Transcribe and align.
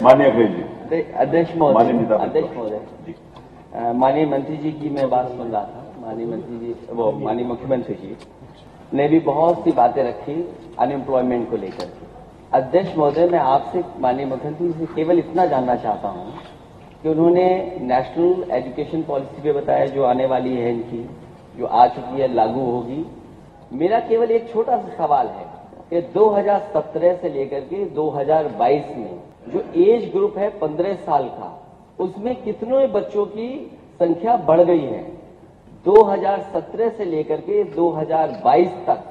माननीय 0.00 0.28
अखिलेश 0.30 0.50
जी। 0.50 1.00
अध्यक्ष 1.14 1.54
माननीय 1.56 1.92
महोदय 1.92 2.24
अध्यक्ष 2.24 2.56
महोदय। 2.56 3.92
माननीय 3.92 4.26
मंत्री 4.26 4.56
जी 4.56 4.72
की 4.72 4.90
मैं 4.90 5.08
बात 5.10 5.28
सुन 5.28 5.48
रहा 5.48 5.62
था। 5.62 5.84
माननीय 6.00 6.26
मंत्री 6.26 6.58
जी 6.58 6.74
वो 6.90 7.10
माननीय 7.14 7.46
मुख्यमंत्री 7.46 7.94
जी 7.94 8.16
ने 8.92 9.06
भी 9.08 9.20
बहुत 9.20 9.64
सी 9.64 9.72
बातें 9.72 10.02
रखी 10.02 10.34
अनएम्प्लॉयमेंट 10.78 11.48
को 11.50 11.56
लेकर 11.56 11.86
के। 11.86 12.06
अध्यक्ष 12.52 12.96
महोदय 12.96 13.28
मैं 13.28 13.38
आपसे 13.38 13.84
माननीय 14.00 14.26
मुख्यमंत्री 14.26 14.68
जी 14.68 14.78
से 14.78 14.94
केवल 14.94 15.18
इतना 15.18 15.46
जानना 15.46 15.76
चाहता 15.76 16.08
हूँ 16.08 16.32
कि 17.02 17.08
उन्होंने 17.08 17.48
नेशनल 17.82 18.50
एजुकेशन 18.52 19.02
पॉलिसी 19.02 19.42
पे 19.42 19.52
बताया 19.52 19.86
जो 19.86 20.04
आने 20.04 20.26
वाली 20.26 20.56
है 20.56 20.72
इनकी 20.72 21.08
जो 21.58 21.66
आ 21.66 21.86
चुकी 21.88 22.20
है 22.20 22.32
लागू 22.34 22.70
होगी। 22.70 23.04
मेरा 23.74 24.00
केवल 24.08 24.30
एक 24.30 24.52
छोटा 24.52 24.76
सा 24.76 24.96
सवाल 24.96 25.26
है 25.28 25.54
कि 25.92 26.00
2017 26.12 27.20
से 27.22 27.28
लेकर 27.28 27.60
के 27.60 27.84
2022 27.84 28.96
में, 28.96 29.20
जो 29.48 29.60
एज 29.82 30.10
ग्रुप 30.12 30.38
है 30.38 30.58
15 30.60 30.94
साल 30.96 31.24
का, 31.24 31.62
उसमें 31.98 32.42
कितने 32.42 32.86
बच्चों 32.86 33.26
की 33.26 33.76
संख्या 34.00 34.36
बढ़ 34.36 34.60
गई 34.60 34.80
है? 34.80 35.04
2017 35.84 36.96
से 36.96 37.04
लेकर 37.04 37.40
के 37.40 37.64
2022 37.64 38.68
तक 38.86 39.04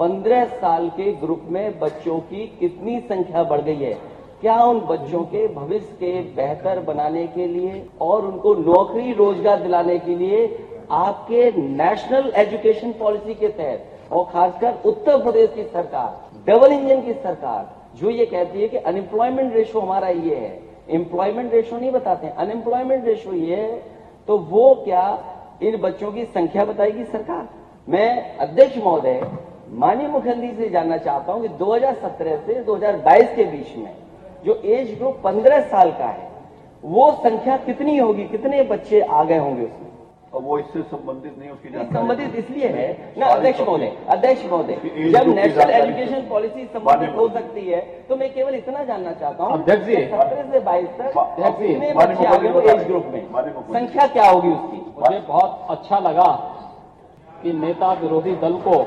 15 0.00 0.46
साल 0.46 0.88
के 0.88 1.12
ग्रुप 1.12 1.42
में 1.50 1.78
बच्चों 1.78 2.18
की 2.18 2.46
कितनी 2.60 3.00
संख्या 3.00 3.42
बढ़ 3.42 3.60
गई 3.60 3.76
है? 3.76 3.94
क्या 4.40 4.56
उन 4.64 4.80
बच्चों 4.80 5.22
के 5.24 5.46
भविष्य 5.48 5.96
के 6.00 6.20
बेहतर 6.36 6.80
बनाने 6.80 7.26
के 7.26 7.46
लिए 7.46 7.86
और 8.00 8.24
उनको 8.24 8.54
नौकरी 8.54 9.12
रोज़गार 9.12 9.62
दिलाने 9.62 9.98
के 9.98 10.14
लिए 10.14 10.46
आपके 10.90 11.50
नेशनल 11.58 12.32
एजुकेशन 12.36 12.92
पॉलिसी 12.92 13.34
के 13.34 13.48
तहत 13.48 14.12
और 14.12 14.24
खासकर 14.24 14.88
उत्तर 14.88 15.22
प्रदेश 15.22 15.50
की 15.54 15.62
सरकार 15.62 16.25
डबल 16.46 16.72
इंजन 16.72 17.00
की 17.02 17.12
सरकार 17.14 17.98
जो 17.98 18.10
ये 18.10 18.26
कहती 18.26 18.62
है 18.62 18.68
कि 18.68 18.76
अनएम्प्लॉयमेंट 18.78 19.54
रेशो 19.54 19.80
हमारा 19.80 20.08
ये 20.08 20.34
है। 20.36 20.58
एम्प्लॉयमेंट 20.90 21.52
रेशो 21.52 21.76
नहीं 21.78 21.90
बताते 21.92 22.28
अनएम्प्लॉयमेंट 22.28 23.04
रेशो 23.04 23.32
ये 23.32 23.56
है 23.56 23.78
तो 24.28 24.38
वो 24.50 24.74
क्या 24.84 25.06
इन 25.62 25.76
बच्चों 25.76 26.12
की 26.12 26.24
संख्या 26.26 26.64
बताएगी 26.64 27.04
सरकार? 27.04 27.48
मैं 27.88 28.36
अध्यक्ष 28.38 28.76
महोदय, 28.76 29.20
माननीय 29.72 30.08
मुख्यमंत्री 30.08 30.52
से 30.54 30.68
जानना 30.70 30.96
चाहता 30.98 31.32
हूँ 31.32 31.42
कि 31.42 31.48
2017 31.56 32.36
से 32.46 32.62
2022 32.64 33.34
के 33.36 33.44
बीच 33.46 33.76
में 33.76 33.92
जो 34.44 34.54
एज 34.66 34.96
ग्रुप 34.98 35.20
15 35.24 35.60
साल 35.68 35.90
का 35.90 36.06
है, 36.06 36.28
वो 36.84 37.10
संख्या 37.14 37.56
कितनी 37.56 37.96
होगी, 37.98 38.24
कितने 38.26 38.62
बच्चे 38.64 39.00
आ 39.00 39.22
गए 39.24 39.38
होंगे 39.38 39.62
उसमें? 39.62 39.90
वो 40.40 40.58
इससे 40.58 40.82
संबंधित 40.84 41.38
नहीं 41.38 41.50
उसकी 41.50 41.68
जानकारी 41.68 41.94
संबंधित 41.94 42.34
इसलिए 42.38 42.68
है 42.68 43.12
ना 43.18 43.26
अध्यक्ष 43.26 43.60
महोदय 43.60 43.92
अध्यक्ष 44.10 44.44
महोदय 44.44 45.10
जब 45.12 45.28
नेशनल 45.36 45.70
एजुकेशन 45.72 46.26
पॉलिसी 46.28 46.64
संबंधित 46.74 47.14
हो 47.16 47.28
सकती 47.34 47.64
है 47.66 47.80
तो 48.08 48.16
मैं 48.16 48.32
केवल 48.34 48.54
इतना 48.54 48.84
जानना 48.84 49.12
चाहता 49.14 49.44
हूँ 49.44 49.52
अध्यक्ष 49.52 49.86
जी। 49.86 49.94
सत्रह 49.94 50.50
से 50.52 50.60
बाईस 50.60 50.88
तक 50.98 51.10
कितने 51.38 51.92
बच्चे 51.94 52.26
आ 52.26 52.36
गए 52.36 52.72
एज 52.72 52.86
ग्रुप 52.86 53.06
में। 53.12 53.22
संख्या 53.72 54.06
क्या 54.08 54.28
होगी 54.30 54.48
उसकी? 54.48 54.78
मुझे 54.98 55.18
बहुत 55.28 55.66
अच्छा 55.70 55.98
लगा 56.00 56.30
कि 57.42 57.52
नेता 57.54 57.92
विरोधी 58.00 58.34
दल 58.42 58.54
को 58.66 58.78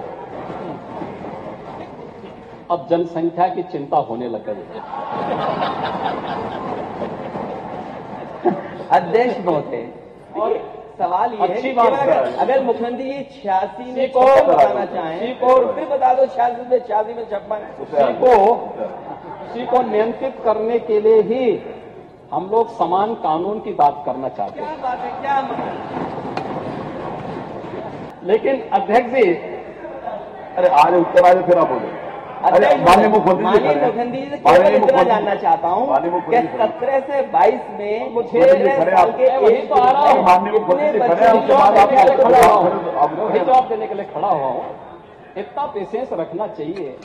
अब 2.71 2.87
जनसंख्या 2.89 3.47
की 3.49 3.63
चिंता 3.71 3.97
होने 4.09 4.27
लग 4.29 4.45
गई 4.45 4.63
है। 4.73 4.79
अध्यक्ष 8.91 9.39
महोदय 9.45 9.87
और 10.41 10.49
सवाल 10.99 11.33
ये 11.33 11.37
है 11.41 11.47
अच्छी 11.55 11.71
बात 11.71 11.93
अगर, 11.99 12.33
अगर 12.39 12.63
मुख्यमंत्री 12.63 13.11
जी 13.11 13.23
छियासी 13.33 13.83
में 13.91 13.95
छप्पन 14.07 14.47
बताना 14.47 14.85
चाहें 14.85 15.19
सीको- 15.19 15.57
तो 15.57 15.73
फिर 15.73 15.85
बता 15.89 16.13
दो 16.13 16.25
छियासी 16.25 16.69
में 16.71 16.79
छियासी 16.87 17.13
में 17.13 17.23
छप्पन। 17.29 17.67
उसी 17.83 18.13
को 18.19 18.33
उसी 19.43 19.65
को 19.65 19.81
नियंत्रित 19.81 20.41
करने 20.45 20.79
के 20.79 20.99
लिए 21.01 21.21
ही 21.31 21.43
हम 22.33 22.49
लोग 22.51 22.75
समान 22.77 23.13
कानून 23.23 23.59
की 23.59 23.73
बात 23.73 24.03
करना 24.05 24.29
चाहते 24.29 24.61
हैं। 24.61 24.75
क्या 24.75 24.89
बात 24.89 24.99
है 24.99 25.11
क्या 25.21 25.39
लेकिन 28.23 28.61
अध्यक्ष 28.73 29.13
जी 29.13 29.31
अरे 30.57 30.67
आज 30.83 30.93
उत्तर 30.93 31.25
आज 31.25 31.43
फिर 31.45 31.57
आप 31.57 31.67
बोले। 31.67 32.08
माननीय 32.39 33.07
मुख्यमंत्री 33.09 33.61
जी 33.61 34.37
केवल 34.37 34.75
इतना 34.75 35.01
जानना 35.03 35.33
चाहता 35.35 35.67
हूँ 35.67 35.85
कि। 36.25 36.41
सत्रह 36.51 36.99
से 36.99 37.21
बाईस 37.31 37.61
में 37.79 37.95
साल 38.19 39.11
के 39.11 39.27
तो 39.65 39.79
माननीय 40.21 40.51
मुख्यमंत्री 40.51 40.99
जवाब 41.47 41.73
देने 41.75 41.95
के 41.95 42.03
लिए 42.03 42.17
खड़ा 42.17 42.43
हूँ। 42.47 43.31
जवाब 43.33 43.67
देने 43.69 43.87
के 43.87 43.95
लिए 43.95 44.05
खड़ा 44.13 44.27
हुआ 44.27 44.47
हूँ। 44.47 44.63
इतना 45.37 45.65
पेशेंस 45.73 46.13
रखना 46.13 46.47
चाहिए 46.49 46.97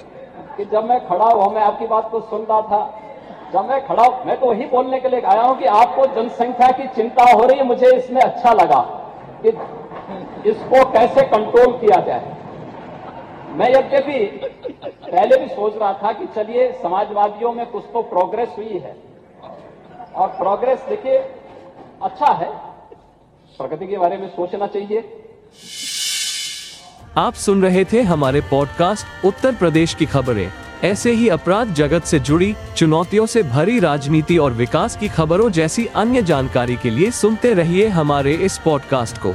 कि 0.56 0.64
जब 0.66 0.84
मैं 0.88 1.00
खड़ा 1.08 1.24
हुआ 1.24 1.48
मैं 1.54 1.62
आपकी 1.62 1.86
बात 1.86 2.08
को 2.10 2.20
सुन 2.22 2.46
रहा 2.50 2.60
था। 2.62 2.82
जब 3.52 3.68
मैं 3.70 3.80
खड़ा 3.86 4.04
मैं 4.26 4.36
तो 4.40 4.46
वही 4.46 4.64
बोलने 4.66 5.00
के 5.00 5.08
लिए 5.08 5.20
आया 5.32 5.42
हूँ 5.42 5.58
कि 5.58 5.64
आपको 5.80 6.06
जनसंख्या 6.14 6.68
की 6.78 6.86
चिंता 6.96 7.24
हो 7.32 7.42
रही 7.42 7.58
है 7.58 7.64
मुझे 7.66 7.90
इसमें 7.96 8.20
अच्छा 8.22 8.52
लगा 8.52 8.80
कि 9.42 9.48
इसको 10.50 10.84
कैसे 10.92 11.22
कंट्रोल 11.28 11.76
किया 11.78 12.00
जाए। 12.06 12.32
मैं 13.58 13.68
यद्यपि 13.70 14.18
पहले 15.14 15.36
भी 15.36 15.48
सोच 15.48 15.76
रहा 15.76 15.92
था 15.92 16.12
कि 16.12 16.26
चलिए, 16.26 16.72
समाजवादियों 16.82 17.52
में 17.52 17.66
कुछ 17.66 17.84
तो 17.92 18.02
प्रोग्रेस 18.02 18.48
हुई 18.56 18.78
है। 18.78 18.96
और 20.14 20.28
प्रोग्रेस 20.28 20.78
देखिए 20.88 21.18
अच्छा 22.02 22.32
है। 22.32 22.50
प्रगति 23.58 23.86
के 23.86 23.98
बारे 23.98 24.16
में 24.16 24.28
सोचना 24.28 24.66
चाहिए। 24.66 25.22
आप 27.16 27.34
सुन 27.34 27.62
रहे 27.62 27.84
थे 27.84 28.02
हमारे 28.02 28.40
पॉडकास्ट 28.40 29.24
उत्तर 29.24 29.54
प्रदेश 29.54 29.94
की 29.94 30.06
खबरें। 30.06 30.52
ऐसे 30.84 31.10
ही 31.10 31.28
अपराध 31.28 31.66
जगत 31.66 32.02
से 32.02 32.20
जुड़ी, 32.20 32.54
चुनौतियों 32.76 33.26
से 33.26 33.42
भरी 33.42 33.78
राजनीति 33.78 34.38
और 34.38 34.52
विकास 34.52 34.96
की 34.96 35.08
खबरों 35.08 35.50
जैसी 35.50 35.86
अन्य 35.86 36.22
जानकारी 36.22 36.76
के 36.76 36.90
लिए 36.90 37.10
सुनते 37.10 37.54
रहिए 37.54 37.88
हमारे 37.88 38.32
इस 38.32 38.58
पॉडकास्ट 38.58 39.18
को। 39.18 39.34